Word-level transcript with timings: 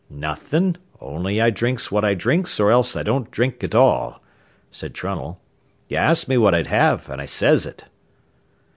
"Nothin', 0.09 0.77
only 0.99 1.39
I 1.39 1.51
drinks 1.51 1.91
what 1.91 2.03
I 2.03 2.15
drinks 2.15 2.59
or 2.59 2.71
else 2.71 2.95
I 2.95 3.03
don't 3.03 3.29
drink 3.29 3.63
at 3.63 3.75
all," 3.75 4.19
said 4.71 4.95
Trunnell. 4.95 5.37
"Ye 5.89 5.95
asked 5.95 6.27
me 6.27 6.39
what 6.39 6.55
I'd 6.55 6.65
have, 6.65 7.07
an' 7.07 7.19
I 7.19 7.27
says 7.27 7.67
it." 7.67 7.85